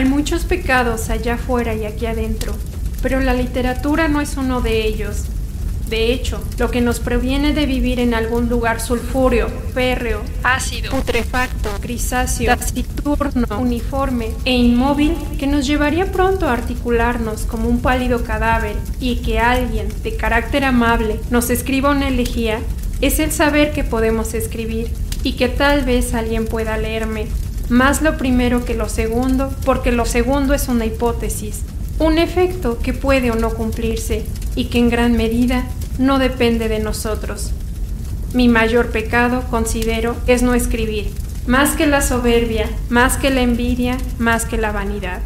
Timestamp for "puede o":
32.92-33.36